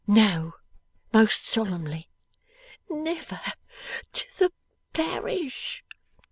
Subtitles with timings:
[0.07, 0.53] 'No.
[1.13, 2.09] Most solemnly.'
[2.89, 3.39] 'Never
[4.13, 4.51] to the
[4.93, 5.83] Parish!